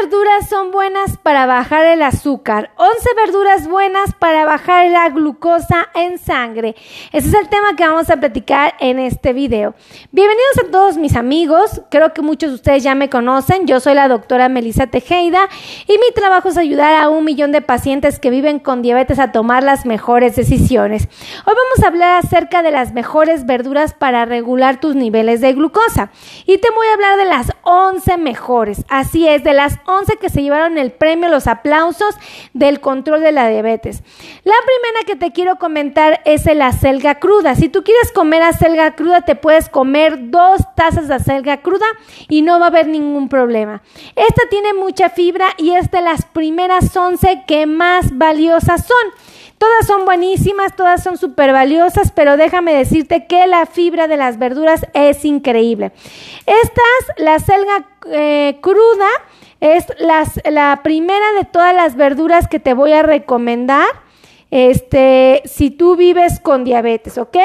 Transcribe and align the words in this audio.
verduras 0.00 0.48
son 0.48 0.70
buenas 0.70 1.18
para 1.18 1.44
bajar 1.44 1.84
el 1.84 2.02
azúcar. 2.02 2.70
11 2.76 3.08
verduras 3.16 3.68
buenas 3.68 4.14
para 4.14 4.46
bajar 4.46 4.86
la 4.90 5.10
glucosa 5.10 5.88
en 5.94 6.18
sangre. 6.18 6.74
Ese 7.12 7.28
es 7.28 7.34
el 7.34 7.50
tema 7.50 7.76
que 7.76 7.86
vamos 7.86 8.08
a 8.08 8.16
platicar 8.16 8.74
en 8.80 8.98
este 8.98 9.34
video. 9.34 9.74
Bienvenidos 10.10 10.58
a 10.64 10.70
todos 10.70 10.96
mis 10.96 11.16
amigos. 11.16 11.82
Creo 11.90 12.14
que 12.14 12.22
muchos 12.22 12.48
de 12.48 12.54
ustedes 12.54 12.82
ya 12.82 12.94
me 12.94 13.10
conocen. 13.10 13.66
Yo 13.66 13.78
soy 13.78 13.92
la 13.92 14.08
doctora 14.08 14.48
Melissa 14.48 14.86
Tejeda 14.86 15.50
y 15.86 15.92
mi 15.92 16.14
trabajo 16.14 16.48
es 16.48 16.56
ayudar 16.56 16.94
a 16.94 17.10
un 17.10 17.24
millón 17.24 17.52
de 17.52 17.60
pacientes 17.60 18.18
que 18.18 18.30
viven 18.30 18.58
con 18.58 18.80
diabetes 18.80 19.18
a 19.18 19.32
tomar 19.32 19.62
las 19.62 19.84
mejores 19.84 20.34
decisiones. 20.34 21.08
Hoy 21.44 21.54
vamos 21.54 21.84
a 21.84 21.88
hablar 21.88 22.24
acerca 22.24 22.62
de 22.62 22.70
las 22.70 22.94
mejores 22.94 23.44
verduras 23.44 23.92
para 23.92 24.24
regular 24.24 24.80
tus 24.80 24.94
niveles 24.94 25.42
de 25.42 25.52
glucosa. 25.52 26.10
Y 26.46 26.56
te 26.56 26.70
voy 26.70 26.86
a 26.86 26.94
hablar 26.94 27.18
de 27.18 27.26
las 27.26 27.52
11 27.64 28.16
mejores. 28.16 28.86
Así 28.88 29.28
es, 29.28 29.44
de 29.44 29.52
las 29.52 29.74
11 29.74 29.89
que 30.20 30.30
se 30.30 30.42
llevaron 30.42 30.78
el 30.78 30.92
premio, 30.92 31.28
los 31.28 31.46
aplausos 31.46 32.14
del 32.52 32.80
control 32.80 33.20
de 33.20 33.32
la 33.32 33.48
diabetes. 33.48 34.02
La 34.44 34.54
primera 34.64 35.06
que 35.06 35.16
te 35.16 35.32
quiero 35.32 35.56
comentar 35.56 36.20
es 36.24 36.46
el 36.46 36.62
acelga 36.62 37.16
cruda. 37.16 37.54
Si 37.54 37.68
tú 37.68 37.82
quieres 37.82 38.12
comer 38.12 38.42
acelga 38.42 38.94
cruda, 38.94 39.22
te 39.22 39.34
puedes 39.34 39.68
comer 39.68 40.30
dos 40.30 40.60
tazas 40.76 41.08
de 41.08 41.14
acelga 41.14 41.58
cruda 41.58 41.86
y 42.28 42.42
no 42.42 42.58
va 42.58 42.66
a 42.66 42.68
haber 42.68 42.86
ningún 42.86 43.28
problema. 43.28 43.82
Esta 44.16 44.42
tiene 44.48 44.74
mucha 44.74 45.10
fibra 45.10 45.48
y 45.56 45.72
es 45.72 45.90
de 45.90 46.00
las 46.00 46.24
primeras 46.24 46.96
11 46.96 47.44
que 47.46 47.66
más 47.66 48.16
valiosas 48.16 48.86
son. 48.86 49.30
Todas 49.58 49.86
son 49.86 50.06
buenísimas, 50.06 50.74
todas 50.74 51.02
son 51.02 51.18
súper 51.18 51.52
valiosas, 51.52 52.12
pero 52.12 52.38
déjame 52.38 52.72
decirte 52.72 53.26
que 53.26 53.46
la 53.46 53.66
fibra 53.66 54.08
de 54.08 54.16
las 54.16 54.38
verduras 54.38 54.86
es 54.94 55.22
increíble. 55.26 55.92
Estas, 56.46 57.18
la 57.18 57.38
selga 57.38 57.86
eh, 58.10 58.56
cruda, 58.62 59.08
es 59.60 59.86
la 60.04 60.80
primera 60.82 61.32
de 61.38 61.44
todas 61.44 61.74
las 61.74 61.96
verduras 61.96 62.48
que 62.48 62.60
te 62.60 62.74
voy 62.74 62.92
a 62.92 63.02
recomendar. 63.02 63.86
Este, 64.50 65.42
si 65.44 65.70
tú 65.70 65.94
vives 65.94 66.40
con 66.40 66.64
diabetes, 66.64 67.18
¿ok? 67.18 67.36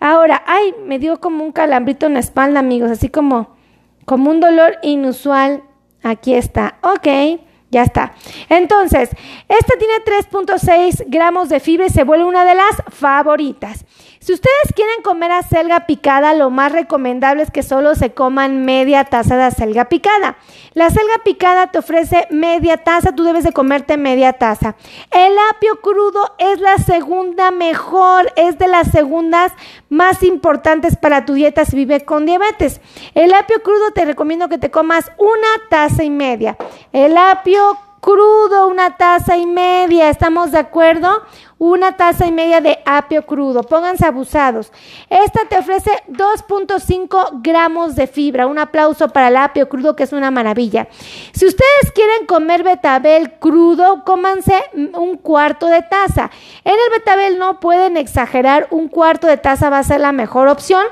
Ahora, 0.00 0.42
ay, 0.46 0.74
me 0.84 0.98
dio 0.98 1.18
como 1.18 1.44
un 1.44 1.52
calambrito 1.52 2.06
en 2.06 2.14
la 2.14 2.20
espalda, 2.20 2.60
amigos, 2.60 2.90
así 2.90 3.08
como, 3.08 3.56
como 4.04 4.30
un 4.30 4.40
dolor 4.40 4.76
inusual. 4.82 5.62
Aquí 6.02 6.34
está, 6.34 6.78
ok. 6.82 7.40
Ya 7.70 7.84
está. 7.84 8.12
Entonces, 8.50 9.08
esta 9.48 9.74
tiene 9.78 9.94
3.6 10.04 11.04
gramos 11.06 11.48
de 11.48 11.58
fibra 11.58 11.86
y 11.86 11.88
se 11.88 12.04
vuelve 12.04 12.26
una 12.26 12.44
de 12.44 12.54
las 12.54 12.82
favoritas. 12.88 13.86
Si 14.22 14.32
ustedes 14.32 14.72
quieren 14.76 15.02
comer 15.02 15.32
acelga 15.32 15.84
picada, 15.86 16.32
lo 16.32 16.48
más 16.48 16.70
recomendable 16.70 17.42
es 17.42 17.50
que 17.50 17.64
solo 17.64 17.96
se 17.96 18.14
coman 18.14 18.64
media 18.64 19.02
taza 19.02 19.36
de 19.36 19.42
acelga 19.42 19.86
picada. 19.86 20.36
La 20.74 20.86
acelga 20.86 21.18
picada 21.24 21.72
te 21.72 21.80
ofrece 21.80 22.28
media 22.30 22.76
taza, 22.76 23.16
tú 23.16 23.24
debes 23.24 23.42
de 23.42 23.52
comerte 23.52 23.96
media 23.96 24.34
taza. 24.34 24.76
El 25.10 25.32
apio 25.50 25.80
crudo 25.80 26.36
es 26.38 26.60
la 26.60 26.78
segunda 26.78 27.50
mejor, 27.50 28.32
es 28.36 28.58
de 28.58 28.68
las 28.68 28.92
segundas 28.92 29.50
más 29.88 30.22
importantes 30.22 30.96
para 30.96 31.24
tu 31.24 31.34
dieta 31.34 31.64
si 31.64 31.74
vives 31.74 32.04
con 32.04 32.24
diabetes. 32.24 32.80
El 33.16 33.34
apio 33.34 33.60
crudo 33.64 33.90
te 33.92 34.04
recomiendo 34.04 34.48
que 34.48 34.58
te 34.58 34.70
comas 34.70 35.10
una 35.18 35.68
taza 35.68 36.04
y 36.04 36.10
media. 36.10 36.56
El 36.92 37.18
apio 37.18 37.76
crudo, 38.02 38.66
una 38.66 38.96
taza 38.96 39.36
y 39.36 39.46
media, 39.46 40.10
¿estamos 40.10 40.50
de 40.50 40.58
acuerdo? 40.58 41.22
Una 41.58 41.96
taza 41.96 42.26
y 42.26 42.32
media 42.32 42.60
de 42.60 42.80
apio 42.84 43.24
crudo, 43.24 43.62
pónganse 43.62 44.04
abusados. 44.04 44.72
Esta 45.08 45.44
te 45.48 45.56
ofrece 45.56 45.92
2.5 46.08 47.40
gramos 47.42 47.94
de 47.94 48.08
fibra, 48.08 48.48
un 48.48 48.58
aplauso 48.58 49.08
para 49.10 49.28
el 49.28 49.36
apio 49.36 49.68
crudo 49.68 49.94
que 49.94 50.02
es 50.02 50.12
una 50.12 50.32
maravilla. 50.32 50.88
Si 51.32 51.46
ustedes 51.46 51.92
quieren 51.94 52.26
comer 52.26 52.64
betabel 52.64 53.34
crudo, 53.34 54.02
cómanse 54.04 54.60
un 54.74 55.16
cuarto 55.16 55.68
de 55.68 55.82
taza. 55.82 56.32
En 56.64 56.72
el 56.72 56.98
betabel 56.98 57.38
no 57.38 57.60
pueden 57.60 57.96
exagerar, 57.96 58.66
un 58.70 58.88
cuarto 58.88 59.28
de 59.28 59.36
taza 59.36 59.70
va 59.70 59.78
a 59.78 59.84
ser 59.84 60.00
la 60.00 60.10
mejor 60.10 60.48
opción. 60.48 60.84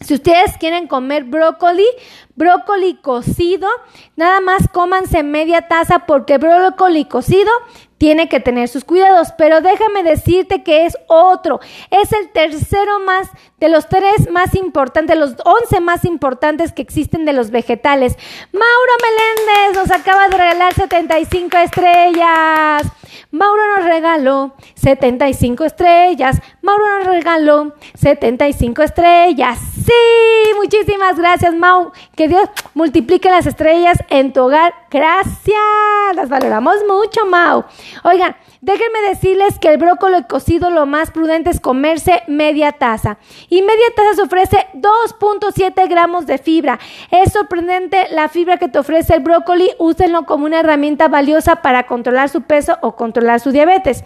Si 0.00 0.14
ustedes 0.14 0.56
quieren 0.58 0.86
comer 0.86 1.24
brócoli, 1.24 1.86
brócoli 2.34 2.96
cocido, 3.02 3.68
nada 4.16 4.40
más 4.40 4.66
cómanse 4.72 5.22
media 5.22 5.68
taza 5.68 6.06
porque 6.06 6.38
brócoli 6.38 7.04
cocido 7.04 7.50
tiene 7.98 8.30
que 8.30 8.40
tener 8.40 8.66
sus 8.68 8.84
cuidados, 8.84 9.28
pero 9.36 9.60
déjame 9.60 10.02
decirte 10.02 10.62
que 10.62 10.86
es 10.86 10.96
otro, 11.06 11.60
es 11.90 12.10
el 12.14 12.30
tercero 12.30 12.98
más 13.00 13.28
de 13.58 13.68
los 13.68 13.90
tres 13.90 14.30
más 14.30 14.54
importantes, 14.54 15.18
los 15.18 15.34
once 15.44 15.80
más 15.80 16.06
importantes 16.06 16.72
que 16.72 16.80
existen 16.80 17.26
de 17.26 17.34
los 17.34 17.50
vegetales. 17.50 18.16
Mauro 18.52 18.92
Meléndez 19.02 19.82
nos 19.82 19.90
acaba 19.90 20.28
de 20.28 20.38
regalar 20.38 20.72
75 20.72 21.58
estrellas. 21.58 22.86
Mauro 23.30 23.62
regaló 23.90 24.54
75 24.74 25.64
estrellas. 25.64 26.40
Mauro 26.62 26.84
nos 26.98 27.06
regaló 27.06 27.74
75 27.94 28.82
estrellas. 28.82 29.58
Sí, 29.84 30.54
muchísimas 30.56 31.18
gracias, 31.18 31.54
Mau. 31.54 31.90
Que 32.14 32.28
Dios 32.28 32.48
multiplique 32.74 33.28
las 33.28 33.46
estrellas 33.46 33.98
en 34.08 34.32
tu 34.32 34.42
hogar. 34.42 34.72
Gracias. 34.90 36.14
Las 36.14 36.28
valoramos 36.28 36.76
mucho, 36.88 37.26
Mau. 37.26 37.64
Oigan, 38.04 38.36
Déjenme 38.62 39.00
decirles 39.08 39.58
que 39.58 39.68
el 39.68 39.78
brócoli 39.78 40.22
cocido 40.24 40.68
lo 40.68 40.84
más 40.84 41.10
prudente 41.10 41.48
es 41.48 41.60
comerse 41.60 42.22
media 42.26 42.72
taza. 42.72 43.16
Y 43.48 43.62
media 43.62 43.86
taza 43.96 44.16
se 44.16 44.22
ofrece 44.22 44.66
2.7 44.74 45.88
gramos 45.88 46.26
de 46.26 46.36
fibra. 46.36 46.78
Es 47.10 47.32
sorprendente 47.32 48.08
la 48.10 48.28
fibra 48.28 48.58
que 48.58 48.68
te 48.68 48.78
ofrece 48.78 49.14
el 49.14 49.20
brócoli. 49.20 49.70
Úsenlo 49.78 50.26
como 50.26 50.44
una 50.44 50.60
herramienta 50.60 51.08
valiosa 51.08 51.56
para 51.62 51.84
controlar 51.84 52.28
su 52.28 52.42
peso 52.42 52.76
o 52.82 52.96
controlar 52.96 53.40
su 53.40 53.50
diabetes. 53.50 54.04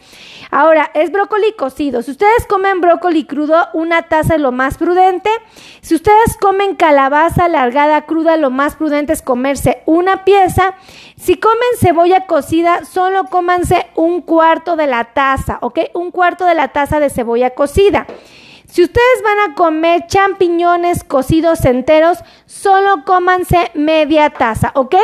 Ahora, 0.57 0.93
es 0.95 1.11
brócoli 1.11 1.53
cocido. 1.55 2.01
Si 2.03 2.13
ustedes 2.13 2.47
comen 2.49 2.81
brócoli 2.81 3.25
crudo, 3.25 3.67
una 3.73 4.03
taza 4.03 4.37
es 4.37 4.41
lo 4.41 4.53
más 4.53 4.79
prudente. 4.79 5.29
Si 5.81 5.97
ustedes 5.97 6.37
comen 6.41 6.77
calabaza 6.77 7.47
alargada 7.47 8.03
cruda, 8.03 8.37
lo 8.37 8.51
más 8.51 8.77
prudente 8.77 9.13
es 9.13 9.21
comerse 9.21 9.83
una 9.85 10.23
pieza. 10.25 10.77
Si 11.17 11.39
comen 11.39 11.59
cebolla 11.81 12.27
cocida, 12.27 12.85
solo 12.85 13.25
cómanse 13.25 13.89
un 13.97 14.21
cuarto 14.21 14.77
de 14.77 14.87
la 14.87 15.07
taza, 15.07 15.59
¿ok? 15.61 15.91
Un 15.95 16.13
cuarto 16.13 16.47
de 16.47 16.55
la 16.55 16.69
taza 16.69 17.01
de 17.01 17.11
cebolla 17.11 17.51
cocida. 17.51 18.07
Si 18.69 18.85
ustedes 18.85 19.23
van 19.25 19.51
a 19.51 19.55
comer 19.57 20.07
champiñones 20.07 21.03
cocidos 21.03 21.65
enteros, 21.65 22.19
solo 22.47 23.05
cómanse 23.05 23.73
media 23.75 24.31
taza, 24.31 24.71
¿ok? 24.77 24.95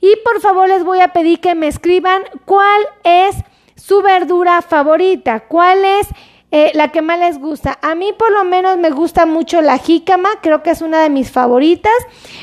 Y 0.00 0.16
por 0.24 0.40
favor 0.40 0.68
les 0.68 0.82
voy 0.82 0.98
a 0.98 1.12
pedir 1.12 1.40
que 1.40 1.54
me 1.54 1.68
escriban 1.68 2.24
cuál 2.44 2.80
es 3.04 3.36
su 3.86 4.02
verdura 4.02 4.62
favorita, 4.62 5.40
cuál 5.40 5.84
es 5.84 6.08
eh, 6.50 6.72
la 6.74 6.88
que 6.88 7.02
más 7.02 7.20
les 7.20 7.38
gusta. 7.38 7.78
A 7.82 7.94
mí 7.94 8.12
por 8.18 8.32
lo 8.32 8.42
menos 8.42 8.78
me 8.78 8.90
gusta 8.90 9.26
mucho 9.26 9.60
la 9.60 9.78
jícama, 9.78 10.28
creo 10.42 10.64
que 10.64 10.70
es 10.70 10.82
una 10.82 11.02
de 11.02 11.08
mis 11.08 11.30
favoritas. 11.30 11.92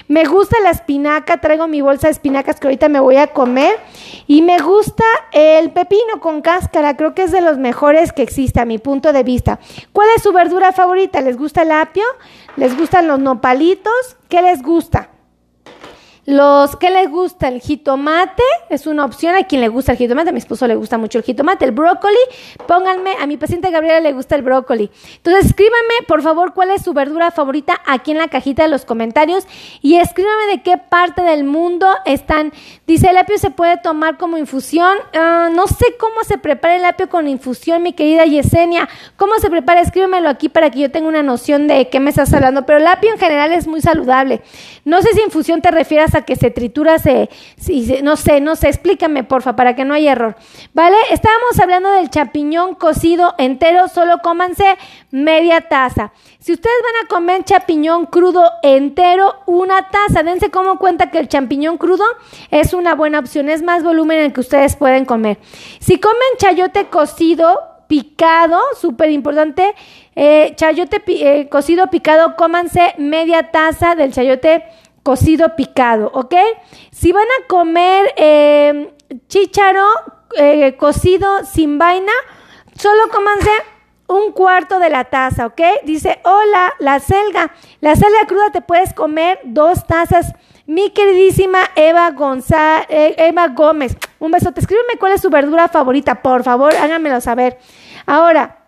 Me 0.08 0.24
gusta 0.24 0.56
la 0.64 0.70
espinaca, 0.70 1.42
traigo 1.42 1.68
mi 1.68 1.82
bolsa 1.82 2.08
de 2.08 2.12
espinacas 2.12 2.62
que 2.62 2.68
ahorita 2.68 2.88
me 2.88 3.02
voy 3.02 3.18
a 3.18 3.28
comer. 3.28 3.76
Y 4.26 4.42
me 4.42 4.58
gusta 4.60 5.04
el 5.34 5.72
pepino 5.72 6.22
con 6.22 6.42
cáscara, 6.42 6.96
creo 6.96 7.14
que 7.14 7.24
es 7.24 7.32
de 7.34 7.42
los 7.42 7.58
mejores 7.58 8.14
que 8.14 8.22
existe 8.22 8.62
a 8.62 8.66
mi 8.66 8.78
punto 8.78 9.12
de 9.12 9.24
vista. 9.24 9.60
¿Cuál 9.92 10.08
es 10.16 10.24
su 10.24 10.32
verdura 10.32 10.72
favorita? 10.72 11.20
¿Les 11.20 11.38
gusta 11.38 11.64
el 11.64 11.72
apio? 11.72 12.06
¿Les 12.56 12.78
gustan 12.78 13.08
los 13.08 13.20
nopalitos? 13.20 14.16
¿Qué 14.30 14.42
les 14.42 14.62
gusta? 14.62 15.10
Los 16.26 16.78
que 16.78 16.90
les 16.90 17.10
gusta 17.10 17.50
el 17.50 17.60
jitomate 17.60 18.44
es 18.70 18.88
una 18.88 19.04
opción. 19.04 19.36
A 19.36 19.44
quien 19.44 19.60
le 19.60 19.68
gusta 19.68 19.92
el 19.92 19.98
jitomate, 19.98 20.30
a 20.30 20.32
mi 20.32 20.38
esposo 20.38 20.66
le 20.68 20.76
gusta 20.76 20.98
mucho 20.98 21.18
el 21.18 21.26
jitomate. 21.26 21.66
El 21.66 21.72
brócoli, 21.72 22.16
pónganme, 22.66 23.16
a 23.20 23.28
mi 23.28 23.36
paciente 23.36 23.70
Gabriela 23.72 24.00
le 24.00 24.14
gusta 24.14 24.36
el 24.36 24.42
brócoli. 24.42 24.90
Entonces, 25.18 25.48
escríbanme, 25.48 26.06
por 26.08 26.22
favor, 26.22 26.54
cuál 26.54 26.72
es 26.72 26.82
su 26.82 26.94
verdura 26.94 27.32
favorita 27.32 27.82
aquí 27.86 28.12
en 28.12 28.20
la 28.20 28.30
cajita 28.30 28.64
de 28.64 28.70
los 28.70 28.86
comentarios 28.86 29.46
y 29.82 29.96
escríbanme 29.96 30.48
de 30.48 30.62
qué 30.62 30.78
parte 30.78 31.24
del 31.24 31.44
mundo 31.44 31.88
están. 32.06 32.54
Dice, 32.88 33.10
el 33.10 33.18
apio 33.18 33.38
se 33.38 33.52
puede 33.52 33.76
tomar 33.78 34.18
como 34.18 34.38
infusión. 34.38 34.98
Ah, 35.14 35.50
no 35.54 35.68
sé 35.68 35.86
cómo 36.00 36.24
se 36.24 36.38
prepara 36.38 36.78
el 36.78 36.86
apio 36.86 37.10
con 37.10 37.28
infusión, 37.28 37.84
mi 37.84 37.92
querida 37.92 38.24
Yesenia. 38.24 38.88
¿Cómo 39.18 39.40
se 39.40 39.50
prepara? 39.50 39.82
Escríbemelo 39.82 40.30
aquí 40.30 40.48
para 40.48 40.70
que 40.70 40.80
yo 40.80 40.90
tenga 40.90 41.10
una 41.10 41.22
noción 41.22 41.68
de 41.68 41.90
qué 41.90 42.00
me 42.00 42.12
estás 42.12 42.34
hablando. 42.34 42.66
Pero 42.66 42.80
el 42.80 42.88
apio 42.88 43.12
en 43.12 43.20
general 43.20 43.52
es 43.52 43.68
muy 43.68 43.82
saludable. 43.82 44.42
No 44.86 45.02
sé 45.02 45.10
si 45.14 45.22
infusión 45.22 45.62
te 45.62 45.70
refieres 45.70 46.13
que 46.22 46.36
se 46.36 46.52
tritura, 46.52 47.00
se, 47.00 47.30
no 48.04 48.16
sé, 48.16 48.40
no 48.40 48.56
sé, 48.56 48.70
explícame 48.70 49.24
porfa 49.24 49.56
para 49.56 49.76
que 49.76 49.84
no 49.84 49.94
haya 49.94 50.12
error. 50.12 50.36
¿Vale? 50.74 50.96
Estábamos 51.10 51.60
hablando 51.60 51.92
del 51.92 52.10
champiñón 52.10 52.76
cocido 52.76 53.34
entero, 53.38 53.88
solo 53.88 54.20
cómanse 54.24 54.78
media 55.12 55.62
taza. 55.62 56.14
Si 56.40 56.54
ustedes 56.54 56.76
van 56.84 57.06
a 57.06 57.08
comer 57.08 57.44
champiñón 57.44 58.06
crudo 58.06 58.44
entero, 58.62 59.36
una 59.46 59.90
taza, 59.90 60.24
dense 60.24 60.52
como 60.52 60.78
cuenta 60.78 61.10
que 61.10 61.20
el 61.20 61.28
champiñón 61.28 61.78
crudo 61.78 62.06
es 62.52 62.74
una 62.74 62.96
buena 62.96 63.20
opción, 63.20 63.50
es 63.50 63.64
más 63.64 63.84
volumen 63.84 64.20
en 64.20 64.26
el 64.26 64.34
que 64.34 64.42
ustedes 64.42 64.76
pueden 64.76 65.06
comer. 65.06 65.38
Si 65.80 66.00
comen 66.00 66.20
chayote 66.38 66.86
cocido, 66.86 67.60
picado, 67.88 68.60
súper 68.80 69.12
importante, 69.12 69.76
eh, 70.16 70.54
chayote 70.56 71.02
eh, 71.08 71.48
cocido 71.50 71.88
picado, 71.88 72.36
cómanse 72.36 72.96
media 72.98 73.52
taza 73.52 73.96
del 73.96 74.12
chayote 74.12 74.64
cocido 75.04 75.56
picado, 75.56 76.10
¿ok? 76.14 76.36
Si 76.92 77.12
van 77.12 77.28
a 77.42 77.48
comer 77.48 78.14
eh, 78.18 78.94
chícharo 79.28 79.86
eh, 80.38 80.76
cocido 80.78 81.46
sin 81.46 81.78
vaina, 81.78 82.12
solo 82.76 83.04
cómanse 83.12 83.52
un 84.08 84.32
cuarto 84.32 84.80
de 84.80 84.90
la 84.90 85.06
taza, 85.06 85.46
¿ok? 85.48 85.62
Dice, 85.84 86.20
hola, 86.24 86.74
la 86.80 87.00
selga. 87.00 87.52
La 87.82 87.96
selga 87.96 88.26
cruda 88.28 88.52
te 88.52 88.62
puedes 88.62 88.94
comer 88.94 89.40
dos 89.44 89.86
tazas. 89.86 90.34
Mi 90.66 90.92
queridísima 90.92 91.60
Eva 91.76 92.10
González, 92.12 92.86
eh, 92.90 93.16
Eva 93.18 93.50
Gómez, 93.50 93.98
un 94.20 94.32
besote. 94.32 94.62
Escríbeme 94.62 94.98
cuál 95.00 95.14
es 95.14 95.22
su 95.22 95.30
verdura 95.30 95.68
favorita, 95.68 96.22
por 96.22 96.44
favor, 96.44 96.74
háganmelo 96.76 97.20
saber. 97.22 97.58
Ahora, 98.06 98.63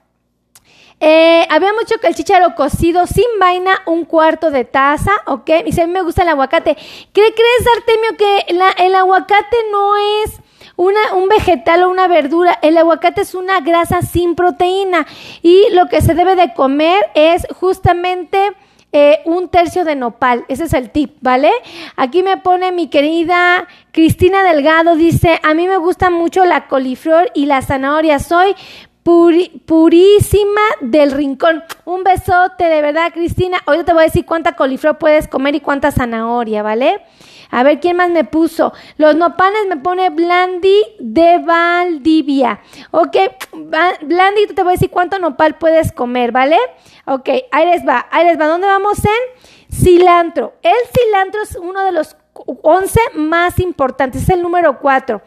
eh, 1.00 1.46
había 1.50 1.74
mucho 1.74 1.98
que 2.00 2.08
el 2.08 2.16
chicharo 2.16 2.56
cocido 2.56 3.06
sin 3.06 3.26
vaina, 3.40 3.82
un 3.86 4.06
cuarto 4.06 4.50
de 4.50 4.64
taza, 4.64 5.12
¿ok? 5.28 5.50
Y 5.66 5.80
a 5.80 5.88
mí 5.88 5.94
me 5.94 6.02
gusta 6.02 6.24
el 6.24 6.30
aguacate. 6.30 6.76
¿Qué 6.76 7.34
crees, 7.34 7.78
Artemio, 7.78 8.18
que 8.18 8.46
el 8.84 8.96
aguacate 8.96 9.58
no 9.72 9.96
es 10.24 10.40
un 10.78 11.28
vegetal 11.28 11.84
o 11.84 11.90
una 11.90 12.08
verdura? 12.08 12.58
El 12.62 12.78
aguacate 12.78 13.22
es 13.22 13.36
una 13.36 13.60
grasa 13.60 14.02
sin 14.02 14.36
proteína 14.36 15.06
y 15.42 15.70
lo 15.72 15.88
que 15.88 16.02
se 16.02 16.16
debe 16.16 16.36
de 16.36 16.54
comer 16.54 17.06
es 17.14 17.46
justamente... 17.60 18.56
Eh, 18.98 19.20
un 19.26 19.50
tercio 19.50 19.84
de 19.84 19.94
nopal. 19.94 20.46
Ese 20.48 20.64
es 20.64 20.74
el 20.74 20.90
tip, 20.90 21.18
¿vale? 21.20 21.52
Aquí 21.98 22.24
me 22.24 22.38
pone 22.38 22.72
mi 22.72 22.88
querida 22.88 23.68
Cristina 23.92 24.42
Delgado, 24.42 24.96
dice, 24.96 25.38
a 25.44 25.54
mí 25.54 25.68
me 25.68 25.76
gusta 25.76 26.10
mucho 26.10 26.46
la 26.46 26.70
coliflor 26.70 27.30
y 27.34 27.46
la 27.46 27.62
zanahoria. 27.62 28.20
Soy 28.20 28.56
purísima 29.06 30.62
del 30.82 31.12
rincón. 31.12 31.64
Un 31.86 32.04
besote, 32.04 32.64
de 32.64 32.82
verdad, 32.82 33.14
Cristina. 33.14 33.60
Hoy 33.68 33.84
te 33.84 33.94
voy 33.94 34.02
a 34.02 34.06
decir 34.08 34.26
cuánta 34.26 34.54
coliflor 34.54 34.98
puedes 34.98 35.28
comer 35.28 35.54
y 35.54 35.60
cuánta 35.60 35.92
zanahoria, 35.92 36.64
¿vale? 36.64 37.04
A 37.52 37.62
ver, 37.62 37.80
¿quién 37.80 37.98
más 37.98 38.10
me 38.10 38.24
puso? 38.24 38.74
Los 38.98 39.16
nopales 39.16 39.68
me 39.70 39.78
pone 39.78 40.10
Blandi 40.10 40.82
de 41.00 41.38
Valdivia. 41.38 42.62
Ok, 42.90 43.16
Blandi, 44.02 44.48
te 44.48 44.64
voy 44.64 44.72
a 44.72 44.74
decir 44.74 44.90
cuánto 44.90 45.20
nopal 45.20 45.56
puedes 45.60 45.92
comer, 45.92 46.32
¿vale? 46.32 46.58
Ok, 47.06 47.30
ahí 47.52 47.68
les 47.68 47.88
va, 47.88 48.08
ahí 48.10 48.26
les 48.26 48.40
va. 48.40 48.48
¿Dónde 48.48 48.66
vamos 48.66 48.98
en? 49.06 49.72
Cilantro. 49.72 50.54
El 50.64 50.74
cilantro 50.92 51.44
es 51.44 51.56
uno 51.58 51.84
de 51.84 51.92
los 51.92 52.18
11 52.62 53.00
más 53.16 53.60
importantes, 53.60 54.24
es 54.24 54.30
el 54.30 54.42
número 54.42 54.80
4. 54.80 55.22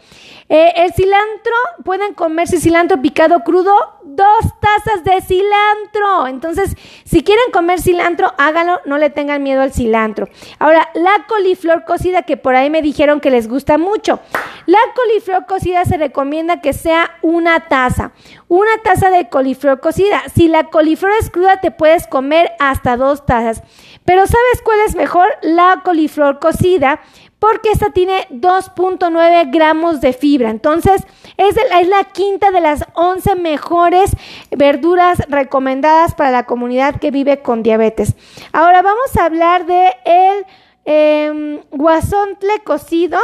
Eh, 0.49 0.72
el 0.76 0.93
cilantro, 0.93 1.55
pueden 1.84 2.14
comerse 2.14 2.60
cilantro 2.60 3.00
picado 3.00 3.40
crudo, 3.40 3.75
dos 4.16 4.40
tazas 4.60 5.05
de 5.05 5.20
cilantro. 5.20 6.26
Entonces, 6.26 6.76
si 7.05 7.22
quieren 7.22 7.50
comer 7.52 7.81
cilantro, 7.81 8.32
háganlo, 8.38 8.81
no 8.84 8.99
le 8.99 9.10
tengan 9.10 9.43
miedo 9.43 9.62
al 9.62 9.72
cilantro. 9.72 10.28
Ahora, 10.58 10.88
la 10.94 11.26
coliflor 11.26 11.84
cocida, 11.84 12.22
que 12.22 12.37
por 12.37 12.55
ahí 12.55 12.70
me 12.70 12.82
dijeron 12.82 13.20
que 13.20 13.31
les 13.31 13.49
gusta 13.49 13.78
mucho. 13.78 14.20
La 14.66 14.78
coliflor 14.94 15.46
cocida 15.46 15.84
se 15.84 15.96
recomienda 15.96 16.60
que 16.60 16.72
sea 16.72 17.10
una 17.22 17.69
taza. 17.69 18.12
Una 18.49 18.78
taza 18.82 19.10
de 19.10 19.28
coliflor 19.28 19.81
cocida. 19.81 20.22
Si 20.34 20.49
la 20.49 20.64
coliflor 20.64 21.12
es 21.20 21.31
cruda, 21.31 21.61
te 21.61 21.70
puedes 21.70 22.06
comer 22.06 22.52
hasta 22.58 22.96
dos 22.96 23.26
tazas. 23.26 23.62
Pero 24.04 24.26
¿sabes 24.26 24.62
cuál 24.64 24.81
es 24.87 24.94
mejor? 24.94 25.28
La 25.43 25.82
coliflor 25.84 26.38
cocida 26.38 27.00
porque 27.38 27.70
esta 27.70 27.90
tiene 27.90 28.26
2.9 28.31 29.50
gramos 29.52 30.00
de 30.00 30.12
fibra. 30.12 30.50
Entonces, 30.50 31.02
es, 31.37 31.56
la 31.87 32.05
quinta 32.05 32.50
de 32.50 32.61
las 32.61 32.85
11 32.94 33.37
mejores 33.37 34.11
verduras 34.50 35.19
recomendadas 35.29 36.14
para 36.14 36.31
la 36.31 36.46
comunidad 36.46 36.99
que 37.00 37.11
vive 37.11 37.43
con 37.43 37.62
diabetes. 37.62 38.14
Ahora 38.52 38.82
vamos 38.82 39.17
a 39.17 39.25
hablar 39.25 39.67
de 39.67 39.93
el 40.05 40.46
eh, 40.85 41.62
guasontle 41.70 42.61
cocido. 42.64 43.19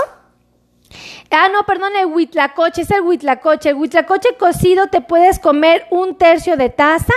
Ah, 1.30 1.48
no, 1.52 1.64
perdón, 1.64 1.96
el 1.96 2.06
huitlacoche, 2.06 2.82
es 2.82 2.90
el 2.92 3.00
huitlacoche. 3.00 3.70
El 3.70 3.76
huitlacoche 3.76 4.36
cocido 4.38 4.86
te 4.86 5.00
puedes 5.00 5.40
comer 5.40 5.86
un 5.90 6.16
tercio 6.16 6.56
de 6.56 6.68
taza. 6.68 7.14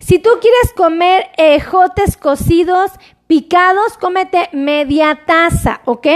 Si 0.00 0.18
tú 0.18 0.30
quieres 0.40 0.72
comer 0.76 1.30
ejotes 1.36 2.16
cocidos, 2.16 2.90
picados, 3.26 3.96
cómete 3.98 4.48
media 4.52 5.20
taza, 5.26 5.80
¿ok? 5.84 6.06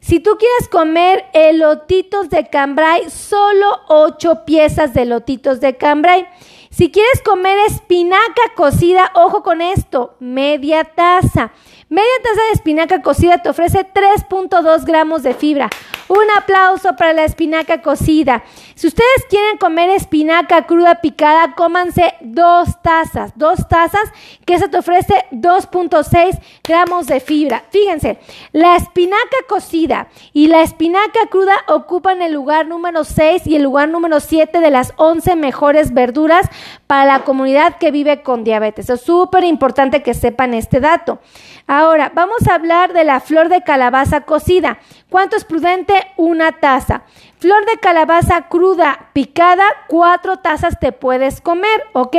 Si 0.00 0.20
tú 0.20 0.36
quieres 0.38 0.68
comer 0.68 1.24
elotitos 1.32 2.28
de 2.28 2.48
cambray, 2.48 3.08
solo 3.08 3.66
ocho 3.88 4.44
piezas 4.44 4.92
de 4.92 5.02
elotitos 5.02 5.60
de 5.60 5.76
cambray. 5.76 6.26
Si 6.70 6.90
quieres 6.90 7.22
comer 7.22 7.56
espinaca 7.66 8.52
cocida, 8.54 9.12
ojo 9.14 9.42
con 9.42 9.62
esto, 9.62 10.16
media 10.20 10.84
taza. 10.84 11.52
Media 11.88 12.12
taza 12.22 12.42
de 12.48 12.52
espinaca 12.52 13.00
cocida 13.00 13.38
te 13.38 13.48
ofrece 13.48 13.86
3.2 13.94 14.84
gramos 14.84 15.22
de 15.22 15.32
fibra. 15.32 15.70
Un 16.08 16.24
aplauso 16.36 16.96
para 16.96 17.14
la 17.14 17.24
espinaca 17.24 17.80
cocida. 17.80 18.44
Si 18.74 18.86
ustedes 18.86 19.24
quieren 19.30 19.56
comer 19.56 19.88
espinaca 19.90 20.66
cruda 20.66 20.96
picada, 20.96 21.54
cómanse 21.54 22.14
dos 22.20 22.82
tazas. 22.82 23.32
Dos 23.36 23.66
tazas 23.68 24.12
que 24.44 24.54
eso 24.54 24.68
te 24.68 24.78
ofrece 24.78 25.24
2.6 25.32 26.38
gramos 26.62 27.06
de 27.06 27.20
fibra. 27.20 27.64
Fíjense, 27.70 28.18
la 28.52 28.76
espinaca 28.76 29.36
cocida 29.48 30.08
y 30.32 30.48
la 30.48 30.62
espinaca 30.62 31.26
cruda 31.30 31.54
ocupan 31.68 32.20
el 32.20 32.32
lugar 32.32 32.66
número 32.66 33.04
6 33.04 33.46
y 33.46 33.56
el 33.56 33.62
lugar 33.62 33.88
número 33.88 34.20
7 34.20 34.60
de 34.60 34.70
las 34.70 34.92
11 34.96 35.36
mejores 35.36 35.94
verduras 35.94 36.48
para 36.86 37.06
la 37.06 37.20
comunidad 37.20 37.78
que 37.78 37.90
vive 37.90 38.22
con 38.22 38.44
diabetes. 38.44 38.90
Es 38.90 39.00
súper 39.00 39.44
importante 39.44 40.02
que 40.02 40.12
sepan 40.12 40.52
este 40.52 40.80
dato. 40.80 41.20
Ahora, 41.66 42.12
vamos 42.14 42.46
a 42.46 42.54
hablar 42.54 42.92
de 42.92 43.04
la 43.04 43.20
flor 43.20 43.48
de 43.48 43.62
calabaza 43.62 44.22
cocida. 44.22 44.78
¿Cuánto 45.14 45.36
es 45.36 45.44
prudente? 45.44 45.94
Una 46.16 46.50
taza. 46.50 47.02
Flor 47.38 47.64
de 47.66 47.78
calabaza 47.78 48.48
cruda, 48.48 49.10
picada, 49.12 49.62
cuatro 49.86 50.38
tazas 50.38 50.80
te 50.80 50.90
puedes 50.90 51.40
comer, 51.40 51.84
¿ok? 51.92 52.16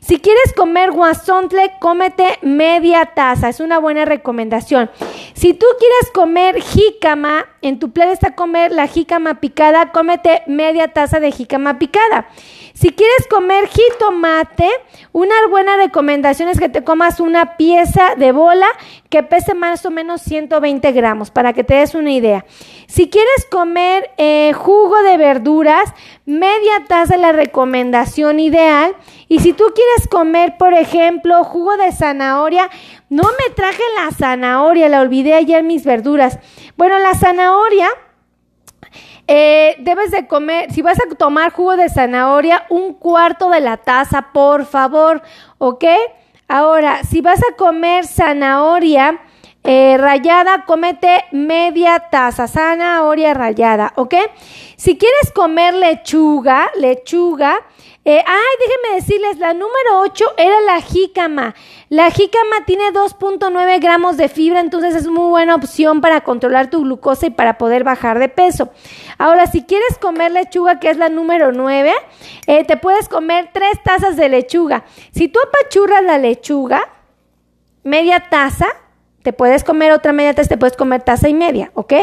Si 0.00 0.18
quieres 0.18 0.52
comer 0.54 0.90
guasontle, 0.90 1.72
cómete 1.80 2.38
media 2.42 3.06
taza, 3.06 3.48
es 3.48 3.60
una 3.60 3.78
buena 3.78 4.04
recomendación. 4.04 4.90
Si 5.32 5.54
tú 5.54 5.64
quieres 5.78 6.10
comer 6.12 6.60
jícama, 6.60 7.46
en 7.62 7.78
tu 7.78 7.92
plan 7.92 8.10
está 8.10 8.34
comer 8.34 8.70
la 8.70 8.86
jícama 8.86 9.40
picada, 9.40 9.90
cómete 9.92 10.42
media 10.46 10.88
taza 10.88 11.20
de 11.20 11.32
jícama 11.32 11.78
picada. 11.78 12.28
Si 12.76 12.90
quieres 12.90 13.26
comer 13.30 13.68
jitomate, 13.68 14.68
una 15.12 15.34
buena 15.48 15.78
recomendación 15.78 16.50
es 16.50 16.58
que 16.58 16.68
te 16.68 16.84
comas 16.84 17.20
una 17.20 17.56
pieza 17.56 18.16
de 18.18 18.32
bola 18.32 18.66
que 19.08 19.22
pese 19.22 19.54
más 19.54 19.86
o 19.86 19.90
menos 19.90 20.20
120 20.20 20.92
gramos, 20.92 21.30
para 21.30 21.54
que 21.54 21.64
te 21.64 21.72
des 21.72 21.94
una 21.94 22.12
idea. 22.12 22.44
Si 22.86 23.08
quieres 23.08 23.46
comer 23.50 24.10
eh, 24.18 24.52
jugo 24.54 25.02
de 25.04 25.16
verduras, 25.16 25.94
media 26.26 26.84
taza 26.86 27.14
es 27.14 27.20
la 27.22 27.32
recomendación 27.32 28.40
ideal. 28.40 28.94
Y 29.26 29.38
si 29.38 29.54
tú 29.54 29.64
quieres 29.74 30.06
comer, 30.10 30.58
por 30.58 30.74
ejemplo, 30.74 31.44
jugo 31.44 31.78
de 31.78 31.92
zanahoria, 31.92 32.68
no 33.08 33.22
me 33.22 33.54
traje 33.54 33.82
la 33.96 34.10
zanahoria, 34.10 34.90
la 34.90 35.00
olvidé 35.00 35.32
ayer 35.32 35.62
mis 35.62 35.86
verduras. 35.86 36.38
Bueno, 36.76 36.98
la 36.98 37.14
zanahoria 37.14 37.88
eh, 39.26 39.76
debes 39.80 40.10
de 40.10 40.26
comer, 40.26 40.72
si 40.72 40.82
vas 40.82 40.98
a 41.00 41.14
tomar 41.14 41.52
jugo 41.52 41.76
de 41.76 41.88
zanahoria, 41.88 42.64
un 42.70 42.94
cuarto 42.94 43.50
de 43.50 43.60
la 43.60 43.76
taza, 43.76 44.32
por 44.32 44.66
favor, 44.66 45.22
¿ok? 45.58 45.84
Ahora, 46.48 47.02
si 47.02 47.20
vas 47.20 47.40
a 47.40 47.56
comer 47.56 48.06
zanahoria 48.06 49.20
eh, 49.64 49.96
rayada, 49.98 50.64
cómete 50.64 51.24
media 51.32 51.98
taza, 52.08 52.46
zanahoria 52.46 53.34
rayada, 53.34 53.92
¿ok? 53.96 54.14
Si 54.76 54.96
quieres 54.96 55.32
comer 55.34 55.74
lechuga, 55.74 56.70
lechuga, 56.76 57.56
eh, 58.08 58.22
ay, 58.24 58.56
déjenme 58.60 59.00
decirles, 59.00 59.38
la 59.38 59.52
número 59.52 59.98
8 59.98 60.24
era 60.36 60.60
la 60.60 60.80
jícama. 60.80 61.56
La 61.88 62.08
jícama 62.12 62.64
tiene 62.64 62.92
2.9 62.92 63.80
gramos 63.80 64.16
de 64.16 64.28
fibra, 64.28 64.60
entonces 64.60 64.94
es 64.94 65.08
muy 65.08 65.28
buena 65.28 65.56
opción 65.56 66.00
para 66.00 66.20
controlar 66.20 66.70
tu 66.70 66.82
glucosa 66.82 67.26
y 67.26 67.30
para 67.30 67.58
poder 67.58 67.82
bajar 67.82 68.20
de 68.20 68.28
peso. 68.28 68.70
Ahora, 69.18 69.48
si 69.48 69.64
quieres 69.64 69.98
comer 70.00 70.30
lechuga, 70.30 70.78
que 70.78 70.88
es 70.88 70.98
la 70.98 71.08
número 71.08 71.50
9, 71.50 71.92
eh, 72.46 72.64
te 72.64 72.76
puedes 72.76 73.08
comer 73.08 73.50
tres 73.52 73.82
tazas 73.82 74.16
de 74.16 74.28
lechuga. 74.28 74.84
Si 75.10 75.26
tú 75.26 75.40
apachurras 75.40 76.04
la 76.04 76.18
lechuga, 76.18 76.88
media 77.82 78.28
taza, 78.30 78.68
te 79.26 79.32
puedes 79.32 79.64
comer 79.64 79.90
otra 79.90 80.12
media 80.12 80.34
taza, 80.34 80.50
te 80.50 80.56
puedes 80.56 80.76
comer 80.76 81.02
taza 81.02 81.28
y 81.28 81.34
media, 81.34 81.72
¿ok? 81.74 81.94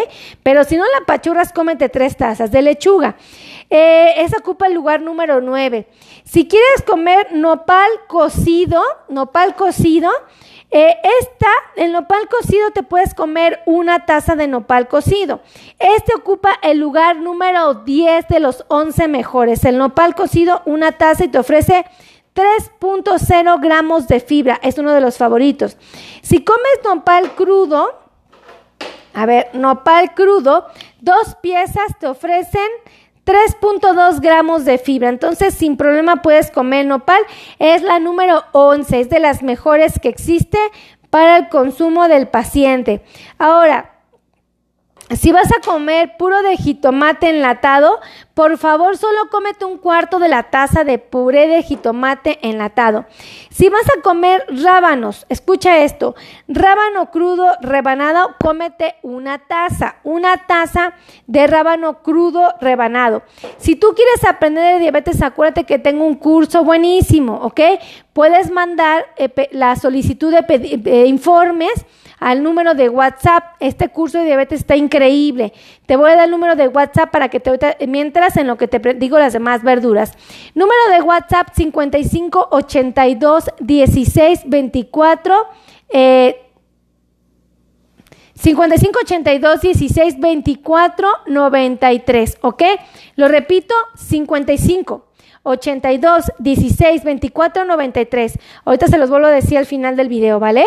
Pero 0.44 0.66
si 0.66 0.76
no 0.76 0.84
la 0.84 1.04
apachurras, 1.04 1.54
cómete 1.54 1.88
tres 1.88 2.18
tazas 2.18 2.52
de 2.52 2.62
lechuga. 2.62 3.16
Eh, 3.70 4.16
esa 4.18 4.40
ocupa 4.40 4.68
el 4.68 4.74
lugar 4.74 5.02
número 5.02 5.40
9. 5.40 5.88
Si 6.26 6.50
quieres 6.50 6.82
comer 6.86 7.32
nopal 7.32 7.90
cocido, 8.10 8.84
nopal 9.08 9.56
cocido, 9.56 10.12
eh, 10.70 10.98
esta, 11.22 11.48
el 11.78 11.94
nopal 11.94 12.28
cocido 12.28 12.72
te 12.72 12.84
puedes 12.84 13.14
comer 13.14 13.62
una 13.66 14.06
taza 14.06 14.36
de 14.36 14.50
nopal 14.50 14.90
cocido. 14.90 15.40
Este 15.80 16.14
ocupa 16.14 16.50
el 16.62 16.78
lugar 16.78 17.16
número 17.16 17.74
10 17.86 18.28
de 18.28 18.42
los 18.42 18.66
11 18.68 19.08
mejores. 19.08 19.64
El 19.64 19.78
nopal 19.78 20.14
cocido, 20.14 20.62
una 20.66 20.92
taza 20.92 21.24
y 21.24 21.30
te 21.30 21.40
ofrece 21.40 21.86
3.0 22.34 23.62
gramos 23.62 24.08
de 24.08 24.20
fibra. 24.20 24.60
Es 24.64 24.78
uno 24.78 24.94
de 24.94 25.02
los 25.02 25.18
favoritos. 25.18 25.78
Si 26.22 26.44
comes 26.44 26.80
nopal 26.84 27.32
crudo, 27.36 28.00
A 29.16 29.28
ver, 29.28 29.50
nopal 29.54 30.16
crudo, 30.16 30.66
dos 31.00 31.36
piezas 31.42 32.00
te 32.00 32.08
ofrecen 32.08 32.68
3.2 33.26 34.20
gramos 34.20 34.66
de 34.66 34.78
fibra. 34.78 35.10
Entonces, 35.10 35.54
sin 35.54 35.78
problema 35.78 36.22
puedes 36.22 36.52
comer 36.52 36.86
nopal. 36.86 37.22
Es 37.60 37.84
la 37.84 38.00
número 38.00 38.44
11, 38.52 39.02
es 39.02 39.10
de 39.10 39.20
las 39.20 39.44
mejores 39.44 40.00
que 40.00 40.10
existe 40.10 40.58
para 41.10 41.38
el 41.38 41.50
consumo 41.50 42.08
del 42.08 42.28
paciente. 42.28 43.04
Ahora, 43.38 43.93
si 45.10 45.32
vas 45.32 45.52
a 45.52 45.62
comer 45.62 46.16
puro 46.18 46.42
de 46.42 46.58
jitomate 46.58 47.30
enlatado, 47.30 48.00
por 48.34 48.58
favor 48.58 48.98
solo 48.98 49.30
cómete 49.30 49.66
un 49.66 49.78
cuarto 49.78 50.18
de 50.18 50.28
la 50.28 50.44
taza 50.44 50.84
de 50.84 50.98
puré 50.98 51.48
de 51.48 51.62
jitomate 51.62 52.40
enlatado. 52.42 53.06
Si 53.52 53.70
vas 53.70 53.86
a 53.96 54.02
comer 54.02 54.46
rábanos, 54.50 55.26
escucha 55.30 55.84
esto, 55.84 56.16
rábano 56.48 57.12
crudo 57.12 57.46
rebanado, 57.62 58.36
cómete 58.40 58.96
una 59.04 59.40
taza, 59.40 59.98
una 60.04 60.38
taza 60.48 60.94
de 61.28 61.46
rábano 61.48 62.02
crudo 62.02 62.54
rebanado. 62.60 63.22
Si 63.58 63.76
tú 63.76 63.94
quieres 63.96 64.24
aprender 64.24 64.76
de 64.76 64.80
diabetes, 64.80 65.22
acuérdate 65.22 65.66
que 65.66 65.80
tengo 65.80 66.06
un 66.06 66.16
curso 66.16 66.64
buenísimo, 66.64 67.36
¿ok? 67.44 67.60
Puedes 68.14 68.52
mandar 68.52 69.06
eh, 69.18 69.50
la 69.52 69.76
solicitud 69.76 70.34
de 70.34 71.06
informes 71.08 71.86
al 72.24 72.42
número 72.42 72.74
de 72.74 72.90
WhatsApp. 72.90 73.56
Este 73.60 73.90
curso 73.90 74.18
de 74.20 74.26
diabetes 74.26 74.62
está 74.62 74.76
increíble. 74.76 75.52
Te 75.86 75.98
voy 75.98 76.12
a 76.12 76.16
dar 76.16 76.26
el 76.26 76.32
número 76.32 76.56
de 76.56 76.70
WhatsApp 76.70 77.12
para 77.12 77.30
que 77.30 77.40
te 77.40 77.52
mientras 77.88 78.38
en 78.38 78.48
lo 78.48 78.56
que 78.58 78.68
te 78.68 78.80
digo 78.94 79.20
las 79.20 79.34
demás 79.34 79.62
verduras. 79.62 80.14
Número 80.56 80.80
de 80.92 81.02
WhatsApp 81.02 81.50
55 81.54 82.48
82 82.52 83.46
16 83.60 84.42
24 84.46 85.36
eh, 85.90 86.40
55 88.36 89.00
82 89.02 89.62
16 89.62 90.20
24 90.20 91.08
93, 91.28 92.38
¿ok? 92.42 92.64
Lo 93.16 93.28
repito, 93.28 93.76
55 93.96 95.13
82 95.44 96.32
16 96.40 97.04
24 97.04 97.66
93. 97.66 98.40
Ahorita 98.66 98.88
se 98.88 98.98
los 98.98 99.10
vuelvo 99.10 99.28
a 99.28 99.32
decir 99.32 99.58
al 99.58 99.66
final 99.66 99.96
del 99.96 100.10
video, 100.10 100.40
¿vale? 100.40 100.66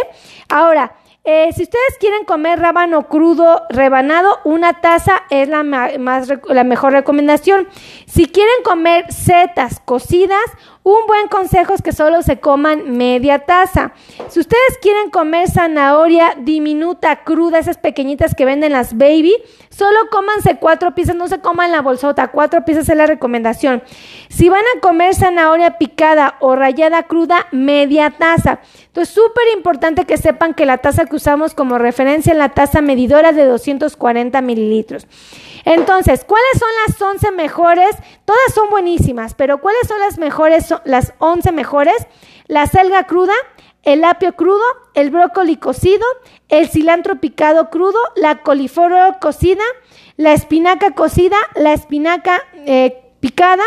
Ahora, 0.48 0.96
eh, 1.28 1.52
si 1.52 1.64
ustedes 1.64 1.98
quieren 1.98 2.24
comer 2.24 2.60
rábano 2.60 3.08
crudo 3.08 3.62
rebanado, 3.68 4.38
una 4.44 4.80
taza 4.80 5.24
es 5.28 5.48
la, 5.48 5.64
más, 5.64 6.28
la 6.48 6.62
mejor 6.62 6.92
recomendación. 6.92 7.66
Si 8.06 8.26
quieren 8.26 8.62
comer 8.62 9.12
setas 9.12 9.80
cocidas, 9.84 10.44
un 10.86 11.04
buen 11.08 11.26
consejo 11.26 11.74
es 11.74 11.82
que 11.82 11.90
solo 11.90 12.22
se 12.22 12.38
coman 12.38 12.96
media 12.96 13.40
taza. 13.40 13.90
Si 14.28 14.38
ustedes 14.38 14.78
quieren 14.80 15.10
comer 15.10 15.50
zanahoria 15.50 16.36
diminuta, 16.38 17.24
cruda, 17.24 17.58
esas 17.58 17.76
pequeñitas 17.76 18.36
que 18.36 18.44
venden 18.44 18.70
las 18.70 18.96
baby, 18.96 19.34
solo 19.68 19.98
cómanse 20.12 20.58
cuatro 20.60 20.94
piezas, 20.94 21.16
no 21.16 21.26
se 21.26 21.40
coman 21.40 21.72
la 21.72 21.82
bolsota, 21.82 22.28
cuatro 22.28 22.64
piezas 22.64 22.88
es 22.88 22.96
la 22.96 23.06
recomendación. 23.06 23.82
Si 24.28 24.48
van 24.48 24.62
a 24.76 24.80
comer 24.80 25.16
zanahoria 25.16 25.76
picada 25.76 26.36
o 26.38 26.54
rayada 26.54 27.02
cruda, 27.02 27.48
media 27.50 28.10
taza. 28.10 28.60
Entonces, 28.86 29.12
súper 29.12 29.42
importante 29.56 30.04
que 30.04 30.16
sepan 30.16 30.54
que 30.54 30.66
la 30.66 30.78
taza 30.78 31.06
que 31.06 31.16
usamos 31.16 31.54
como 31.54 31.78
referencia 31.78 32.30
es 32.30 32.38
la 32.38 32.50
taza 32.50 32.80
medidora 32.80 33.32
de 33.32 33.44
240 33.44 34.40
mililitros. 34.40 35.08
Entonces, 35.66 36.24
¿cuáles 36.24 36.60
son 36.60 36.68
las 36.86 37.02
11 37.02 37.32
mejores? 37.32 37.96
Todas 38.24 38.54
son 38.54 38.70
buenísimas, 38.70 39.34
pero 39.34 39.60
¿cuáles 39.60 39.88
son 39.88 39.98
las 39.98 40.16
mejores, 40.16 40.72
las 40.84 41.14
11 41.18 41.52
mejores? 41.52 42.06
La 42.46 42.66
selga 42.66 43.04
cruda, 43.04 43.34
el 43.82 44.04
apio 44.04 44.34
crudo, 44.34 44.64
el 44.94 45.10
brócoli 45.10 45.56
cocido, 45.56 46.04
el 46.48 46.68
cilantro 46.68 47.20
picado 47.20 47.70
crudo, 47.70 47.98
la 48.16 48.42
coliflor 48.42 49.18
cocida, 49.20 49.62
la 50.16 50.32
espinaca 50.32 50.92
cocida, 50.92 51.36
la 51.54 51.72
espinaca 51.72 52.42
eh, 52.54 53.12
picada, 53.20 53.64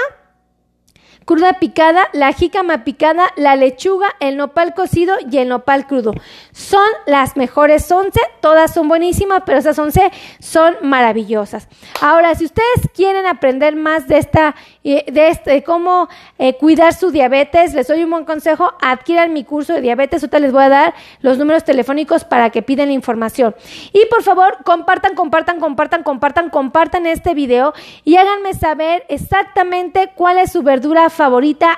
cruda 1.30 1.60
picada, 1.60 2.10
la 2.12 2.34
jícama 2.34 2.84
picada, 2.84 3.26
la 3.36 3.56
lechuga, 3.56 4.08
el 4.20 4.36
nopal 4.36 4.74
cocido 4.74 5.14
y 5.30 5.38
el 5.38 5.50
nopal 5.50 5.86
crudo. 5.86 6.16
Son 6.54 6.90
las 7.06 7.38
mejores 7.38 7.92
11, 7.92 8.20
todas 8.42 8.74
son 8.74 8.88
buenísimas, 8.88 9.44
pero 9.46 9.60
esas 9.60 9.78
11 9.78 10.12
son 10.40 10.76
maravillosas. 10.82 11.68
Ahora, 12.02 12.34
si 12.34 12.46
ustedes 12.46 12.90
quieren 12.96 13.28
aprender 13.28 13.76
más 13.76 14.08
de 14.08 14.18
esta, 14.18 14.56
eh, 14.84 15.06
de 15.12 15.28
este, 15.28 15.62
cómo 15.62 16.10
eh, 16.40 16.56
cuidar 16.56 16.96
su 16.96 17.12
diabetes, 17.12 17.76
les 17.76 17.88
doy 17.88 18.04
un 18.04 18.10
buen 18.10 18.26
consejo, 18.26 18.74
adquieran 18.82 19.32
mi 19.32 19.44
curso 19.44 19.74
de 19.74 19.82
diabetes, 19.82 20.24
ahorita 20.24 20.40
les 20.40 20.52
voy 20.52 20.64
a 20.64 20.70
dar 20.70 20.96
los 21.22 21.38
números 21.38 21.64
telefónicos 21.64 22.24
para 22.24 22.50
que 22.50 22.64
piden 22.64 22.88
la 22.88 22.96
información. 22.96 23.54
Y 23.94 24.04
por 24.08 24.24
favor, 24.24 24.58
compartan, 24.64 25.14
compartan, 25.14 25.60
compartan, 25.60 26.02
compartan, 26.02 26.50
compartan 26.50 27.06
este 27.06 27.36
video 27.36 27.76
y 28.04 28.16
háganme 28.16 28.56
saber 28.56 29.06
exactamente 29.10 30.12
cuál 30.16 30.40
es 30.40 30.54
su 30.54 30.64
verdura 30.64 31.12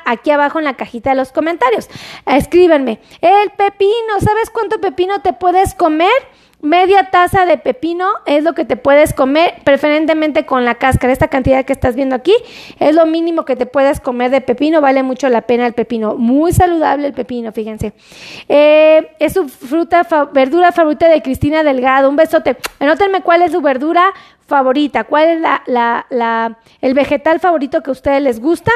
aquí 0.05 0.31
abajo 0.31 0.59
en 0.59 0.65
la 0.65 0.75
cajita 0.75 1.11
de 1.11 1.15
los 1.15 1.31
comentarios. 1.31 1.89
Escríbanme. 2.25 2.99
El 3.21 3.51
pepino, 3.51 4.19
¿sabes 4.19 4.49
cuánto 4.49 4.79
pepino 4.79 5.21
te 5.21 5.33
puedes 5.33 5.73
comer? 5.73 6.11
Media 6.61 7.09
taza 7.09 7.47
de 7.47 7.57
pepino 7.57 8.07
es 8.27 8.43
lo 8.43 8.53
que 8.53 8.65
te 8.65 8.77
puedes 8.77 9.15
comer, 9.15 9.55
preferentemente 9.63 10.45
con 10.45 10.63
la 10.63 10.75
cáscara. 10.75 11.11
Esta 11.11 11.27
cantidad 11.27 11.65
que 11.65 11.73
estás 11.73 11.95
viendo 11.95 12.15
aquí 12.15 12.35
es 12.79 12.93
lo 12.93 13.07
mínimo 13.07 13.45
que 13.45 13.55
te 13.55 13.65
puedes 13.65 13.99
comer 13.99 14.29
de 14.29 14.41
pepino. 14.41 14.79
Vale 14.79 15.01
mucho 15.01 15.27
la 15.29 15.41
pena 15.41 15.65
el 15.65 15.73
pepino. 15.73 16.17
Muy 16.17 16.53
saludable 16.53 17.07
el 17.07 17.13
pepino, 17.13 17.51
fíjense. 17.51 17.93
Eh, 18.47 19.11
es 19.17 19.33
su 19.33 19.49
fruta, 19.49 20.07
verdura 20.33 20.71
favorita 20.71 21.09
de 21.09 21.23
Cristina 21.23 21.63
Delgado. 21.63 22.07
Un 22.07 22.15
besote. 22.15 22.55
Anótenme 22.79 23.21
cuál 23.21 23.41
es 23.41 23.53
su 23.53 23.61
verdura 23.61 24.13
favorita, 24.51 25.05
cuál 25.05 25.29
es 25.29 25.41
la, 25.41 26.57
el 26.81 26.93
vegetal 26.93 27.39
favorito 27.39 27.81
que 27.81 27.89
a 27.89 27.93
ustedes 27.93 28.21
les 28.21 28.39
gusta 28.39 28.71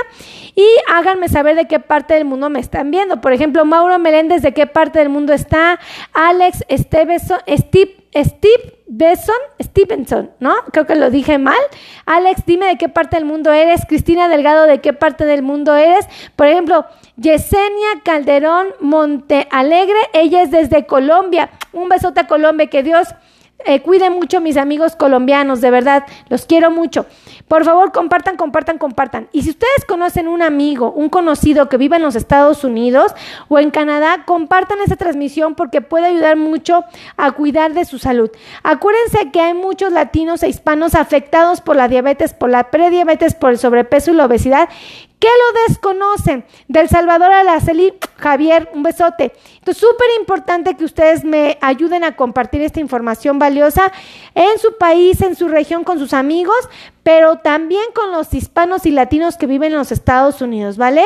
y 0.55 0.65
háganme 0.88 1.27
saber 1.27 1.55
de 1.58 1.67
qué 1.67 1.79
parte 1.79 2.13
del 2.13 2.24
mundo 2.24 2.50
me 2.50 2.62
están 2.62 2.91
viendo. 2.91 3.20
Por 3.20 3.34
ejemplo, 3.34 3.65
Mauro 3.65 4.00
Meléndez, 4.00 4.41
de 4.41 4.53
qué 4.53 4.67
parte 4.67 5.00
del 5.00 5.10
mundo 5.10 5.34
está, 5.34 5.79
Alex 6.13 6.63
Estebeson, 6.70 7.39
Steve, 7.48 8.05
Steve 8.15 8.75
Besson, 8.88 9.36
Stevenson, 9.62 10.32
¿no? 10.39 10.53
Creo 10.72 10.86
que 10.86 10.96
lo 10.96 11.10
dije 11.10 11.38
mal. 11.38 11.60
Alex, 12.05 12.44
dime 12.46 12.67
de 12.67 12.77
qué 12.77 12.88
parte 12.88 13.17
del 13.17 13.25
mundo 13.25 13.51
eres. 13.51 13.82
Cristina 13.86 14.29
Delgado, 14.29 14.65
de 14.65 14.79
qué 14.79 14.94
parte 14.94 15.25
del 15.25 15.41
mundo 15.41 15.75
eres. 15.75 16.08
Por 16.36 16.48
ejemplo, 16.48 16.86
Yesenia 17.17 18.01
Calderón 18.03 18.67
Monte 18.79 19.48
Alegre, 19.51 19.98
ella 20.13 20.44
es 20.44 20.51
desde 20.51 20.86
Colombia. 20.86 21.50
Un 21.74 21.89
besote 21.89 22.22
a 22.22 22.27
Colombia, 22.27 22.67
que 22.67 22.84
Dios 22.84 23.08
eh, 23.60 23.82
cuiden 23.82 24.14
mucho 24.14 24.42
mis 24.42 24.58
amigos 24.58 24.96
colombianos, 24.96 25.62
de 25.62 25.72
verdad, 25.72 26.06
los 26.30 26.46
quiero 26.46 26.70
mucho. 26.70 27.06
Por 27.48 27.64
favor, 27.64 27.92
compartan, 27.92 28.38
compartan, 28.38 28.78
compartan. 28.78 29.28
Y 29.32 29.44
si 29.44 29.52
ustedes 29.52 29.86
conocen 29.88 30.28
un 30.28 30.42
amigo, 30.42 30.92
un 30.92 31.10
conocido 31.10 31.70
que 31.70 31.78
vive 31.78 31.96
en 31.96 32.04
los 32.04 32.16
Estados 32.16 32.64
Unidos 32.64 33.14
o 33.48 33.58
en 33.58 33.72
Canadá, 33.72 34.24
compartan 34.26 34.80
esta 34.82 34.98
transmisión 34.98 35.56
porque 35.56 35.82
puede 35.82 36.08
ayudar 36.08 36.36
mucho 36.36 36.84
a 37.18 37.32
cuidar 37.32 37.74
de 37.74 37.86
su 37.86 37.98
salud. 37.98 38.30
Acuérdense 38.62 39.32
que 39.32 39.42
hay 39.42 39.54
muchos 39.54 39.92
latinos 39.92 40.44
e 40.44 40.50
hispanos 40.50 40.94
afectados 40.94 41.62
por 41.62 41.76
la 41.76 41.88
diabetes, 41.88 42.34
por 42.34 42.50
la 42.50 42.70
prediabetes, 42.72 43.36
por 43.36 43.52
el 43.52 43.58
sobrepeso 43.58 44.12
y 44.12 44.16
la 44.16 44.26
obesidad 44.26 44.70
¿Qué 45.25 45.32
lo 45.32 45.60
desconocen? 45.67 46.46
Del 46.67 46.88
Salvador 46.88 47.32
a 47.32 47.44
la 47.44 47.60
Celi, 47.60 47.91
Javier, 48.17 48.70
un 48.75 48.84
besote. 48.84 49.34
Entonces, 49.58 49.82
súper 49.82 50.05
importante 50.20 50.77
que 50.77 50.86
ustedes 50.86 51.24
me 51.24 51.58
ayuden 51.62 52.03
a 52.03 52.15
compartir 52.15 52.62
esta 52.62 52.79
información 52.79 53.39
valiosa 53.39 53.91
en 54.36 54.60
su 54.60 54.77
país, 54.77 55.20
en 55.24 55.36
su 55.36 55.48
región, 55.48 55.84
con 55.84 55.98
sus 55.98 56.13
amigos, 56.13 56.70
pero 57.01 57.38
también 57.38 57.86
con 57.96 58.12
los 58.12 58.36
hispanos 58.36 58.86
y 58.86 58.91
latinos 58.91 59.36
que 59.36 59.48
viven 59.48 59.72
en 59.72 59.79
los 59.79 59.91
Estados 59.91 60.44
Unidos, 60.44 60.77
¿vale? 60.77 61.03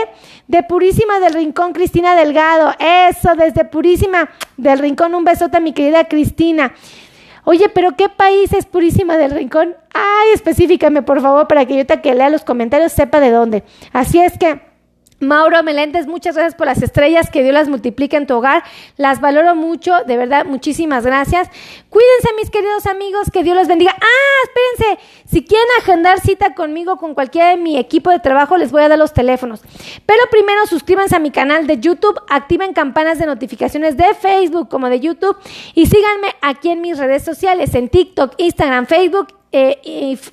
De 0.49 0.63
Purísima 0.63 1.21
del 1.21 1.35
Rincón, 1.35 1.71
Cristina 1.71 2.13
Delgado. 2.13 2.73
Eso, 2.77 3.35
desde 3.38 3.63
Purísima 3.63 4.29
del 4.57 4.79
Rincón, 4.79 5.15
un 5.15 5.23
besote 5.23 5.55
a 5.55 5.61
mi 5.61 5.71
querida 5.71 6.09
Cristina. 6.09 6.73
Oye, 7.43 7.69
pero 7.69 7.96
¿qué 7.96 8.10
país 8.10 8.53
es 8.53 8.65
Purísima 8.65 9.17
del 9.17 9.31
Rincón? 9.31 9.75
Ay, 9.93 10.34
específicame, 10.34 11.01
por 11.01 11.22
favor, 11.22 11.48
para 11.48 11.65
que 11.65 11.77
yo 11.77 11.86
te 11.86 12.01
que 12.01 12.13
lea 12.15 12.29
los 12.29 12.43
comentarios 12.43 12.91
sepa 12.91 13.19
de 13.19 13.31
dónde. 13.31 13.63
Así 13.91 14.19
es 14.19 14.38
que 14.38 14.68
Mauro 15.19 15.61
Meléndez, 15.63 16.07
muchas 16.07 16.35
gracias 16.35 16.55
por 16.55 16.65
las 16.67 16.81
estrellas, 16.81 17.29
que 17.29 17.43
Dios 17.43 17.53
las 17.53 17.67
multiplique 17.67 18.15
en 18.15 18.25
tu 18.25 18.35
hogar, 18.35 18.63
las 18.95 19.19
valoro 19.19 19.53
mucho, 19.53 20.03
de 20.05 20.15
verdad, 20.15 20.45
muchísimas 20.45 21.05
gracias. 21.05 21.49
Cuídense 21.89 22.29
mis 22.38 22.49
queridos 22.49 22.85
amigos, 22.85 23.29
que 23.31 23.43
Dios 23.43 23.55
los 23.55 23.67
bendiga. 23.67 23.93
Ah, 23.99 24.47
espérense, 24.77 25.03
si 25.25 25.43
quieren 25.43 25.67
agendar 25.79 26.19
cita 26.21 26.53
conmigo, 26.53 26.97
con 26.97 27.13
cualquiera 27.13 27.49
de 27.49 27.57
mi 27.57 27.77
equipo 27.77 28.11
de 28.11 28.19
trabajo, 28.19 28.57
les 28.57 28.71
voy 28.71 28.81
a 28.81 28.89
dar 28.89 28.97
los 28.97 29.13
teléfonos. 29.13 29.61
Pero 30.05 30.21
primero 30.31 30.65
suscríbanse 30.67 31.15
a 31.15 31.19
mi 31.19 31.31
canal 31.31 31.67
de 31.67 31.79
YouTube, 31.79 32.19
activen 32.29 32.73
campanas 32.73 33.19
de 33.19 33.25
notificaciones 33.25 33.97
de 33.97 34.13
Facebook 34.13 34.69
como 34.69 34.89
de 34.89 34.99
YouTube 34.99 35.38
y 35.75 35.85
síganme 35.88 36.35
aquí 36.41 36.69
en 36.69 36.81
mis 36.81 36.97
redes 36.97 37.23
sociales, 37.23 37.75
en 37.75 37.89
TikTok, 37.89 38.35
Instagram, 38.38 38.85
Facebook 38.85 39.38
eh, 39.51 39.79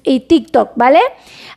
y, 0.02 0.20
TikTok, 0.20 0.72
¿vale? 0.76 1.00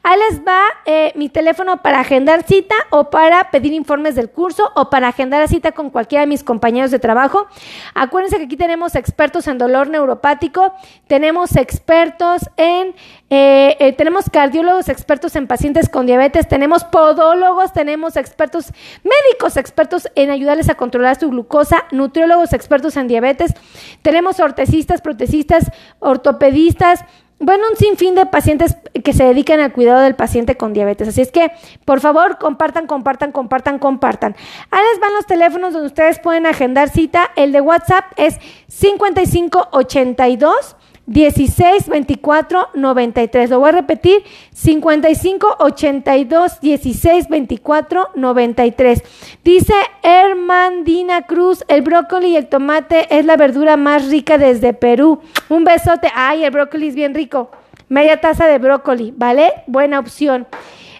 Ahí 0.01 0.17
les 0.29 0.39
va 0.45 0.61
eh, 0.85 1.11
mi 1.15 1.27
teléfono 1.27 1.81
para 1.81 1.99
agendar 1.99 2.43
cita 2.43 2.75
o 2.89 3.09
para 3.09 3.51
pedir 3.51 3.73
informes 3.73 4.15
del 4.15 4.29
curso 4.29 4.71
o 4.75 4.89
para 4.89 5.09
agendar 5.09 5.45
cita 5.49 5.73
con 5.73 5.89
cualquiera 5.89 6.21
de 6.21 6.27
mis 6.27 6.41
compañeros 6.41 6.89
de 6.89 6.99
trabajo. 6.99 7.47
Acuérdense 7.95 8.37
que 8.37 8.43
aquí 8.43 8.55
tenemos 8.55 8.95
expertos 8.95 9.47
en 9.47 9.57
dolor 9.57 9.89
neuropático, 9.89 10.73
tenemos 11.07 11.57
expertos 11.57 12.49
en, 12.55 12.95
eh, 13.29 13.93
tenemos 13.97 14.29
cardiólogos 14.29 14.87
expertos 14.87 15.35
en 15.35 15.45
pacientes 15.45 15.89
con 15.89 16.05
diabetes, 16.05 16.47
tenemos 16.47 16.85
podólogos, 16.85 17.73
tenemos 17.73 18.15
expertos 18.15 18.71
médicos 19.03 19.57
expertos 19.57 20.07
en 20.15 20.29
ayudarles 20.29 20.69
a 20.69 20.75
controlar 20.75 21.19
su 21.19 21.29
glucosa, 21.29 21.83
nutriólogos 21.91 22.53
expertos 22.53 22.95
en 22.95 23.09
diabetes, 23.09 23.53
tenemos 24.01 24.39
ortesistas, 24.39 25.01
protecistas, 25.01 25.69
ortopedistas, 25.99 27.03
bueno, 27.39 27.63
un 27.71 27.77
sinfín 27.77 28.15
de 28.15 28.25
pacientes 28.25 28.75
que 29.03 29.13
se 29.13 29.23
dedican 29.23 29.61
al 29.61 29.71
cuidado 29.71 30.01
del 30.01 30.15
paciente 30.15 30.57
con 30.57 30.73
diabetes. 30.73 31.07
Así 31.07 31.21
es 31.21 31.31
que, 31.31 31.51
por 31.85 32.01
favor, 32.01 32.37
compartan, 32.37 32.85
compartan, 32.85 33.31
compartan, 33.31 33.79
compartan. 33.79 34.35
Ahí 34.71 34.81
les 34.91 34.99
van 34.99 35.13
los 35.13 35.25
teléfonos 35.25 35.71
donde 35.73 35.87
ustedes 35.87 36.19
pueden 36.19 36.45
agendar 36.45 36.89
cita. 36.89 37.31
El 37.37 37.53
de 37.53 37.61
WhatsApp 37.61 38.03
es 38.17 38.37
5582 38.67 40.75
16 41.09 41.89
24 41.89 42.69
93. 42.75 43.49
Lo 43.49 43.59
voy 43.59 43.69
a 43.69 43.71
repetir: 43.73 44.23
55 44.53 45.57
82 45.59 46.61
16 46.61 47.29
24 47.29 48.09
93. 48.15 49.03
Dice 49.43 49.73
Hermandina 50.03 51.23
Cruz: 51.23 51.65
el 51.67 51.81
brócoli 51.81 52.29
y 52.29 52.35
el 52.37 52.47
tomate 52.47 53.07
es 53.17 53.25
la 53.25 53.37
verdura 53.37 53.75
más 53.75 54.07
rica 54.07 54.37
desde 54.37 54.73
Perú. 54.73 55.19
Un 55.49 55.63
besote. 55.63 56.09
Ay, 56.13 56.43
el 56.43 56.51
brócoli 56.51 56.89
es 56.89 56.95
bien 56.95 57.15
rico. 57.15 57.49
Media 57.87 58.21
taza 58.21 58.45
de 58.45 58.59
brócoli, 58.59 59.11
¿vale? 59.17 59.51
Buena 59.65 59.97
opción. 59.99 60.47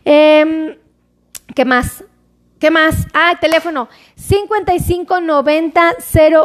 Eh, 0.05 0.75
¿Qué 1.53 1.65
más? 1.65 2.03
¿Qué 2.59 2.71
más? 2.71 3.07
Ah, 3.13 3.31
el 3.31 3.39
teléfono 3.39 3.87
5590 4.15 5.95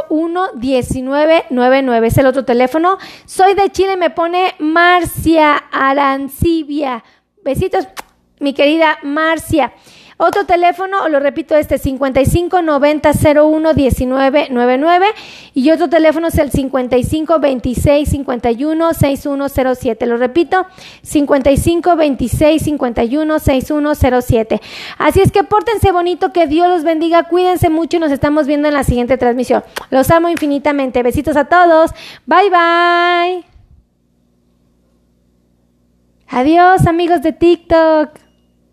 01 0.09 0.51
1999 0.55 2.07
es 2.07 2.19
el 2.19 2.27
otro 2.27 2.45
teléfono. 2.45 2.99
Soy 3.25 3.55
de 3.55 3.69
Chile, 3.71 3.97
me 3.97 4.11
pone 4.11 4.55
Marcia 4.61 5.57
Arancibia. 5.73 7.03
Besitos, 7.43 7.89
mi 8.39 8.55
querida 8.55 8.99
Marcia. 9.03 9.73
Otro 10.17 10.45
teléfono, 10.47 11.09
lo 11.09 11.19
repito, 11.19 11.57
este 11.57 11.79
55 11.79 12.63
90 12.63 13.11
01 13.35 13.75
19 13.75 14.49
99 14.51 15.07
y 15.55 15.71
otro 15.71 15.89
teléfono 15.89 16.29
es 16.29 16.39
el 16.39 16.51
55 16.51 17.41
26 17.41 18.09
51 18.09 18.95
6107. 18.95 20.07
Lo 20.07 20.17
repito, 20.17 20.67
55 21.03 21.97
26 21.97 22.63
51 22.63 23.39
6107. 23.39 24.61
Así 24.99 25.21
es 25.21 25.33
que 25.33 25.43
pórtense 25.43 25.91
bonito, 25.91 26.33
que 26.33 26.47
Dios 26.47 26.69
los 26.69 26.85
bendiga, 26.85 27.25
cuídense 27.25 27.69
mucho 27.69 27.97
y 27.97 28.01
nos 28.01 28.13
estamos 28.13 28.47
viendo 28.47 28.69
en 28.69 28.75
la 28.75 28.85
siguiente 28.85 29.19
transmisión. 29.19 29.65
Los 29.91 30.11
amo 30.11 30.29
infinitamente. 30.29 31.03
Besitos 31.03 31.37
a 31.37 31.47
todos. 31.47 31.91
Bye 32.27 32.51
bye. 32.51 33.45
Adiós 36.29 36.87
amigos 36.87 37.23
de 37.23 37.33
TikTok. 37.33 38.24